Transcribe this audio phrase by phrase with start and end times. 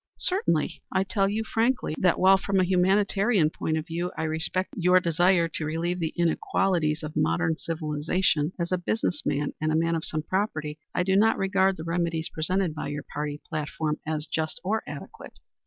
[0.17, 0.81] "Certainly.
[0.91, 4.99] I tell you frankly that while, from a humanitarian point of view, I respect your
[4.99, 9.93] desire to relieve the inequalities of modern civilization, as a business man and a man
[9.93, 14.25] of some property I do not regard the remedies presented by your party platform as
[14.25, 15.37] just or adequate.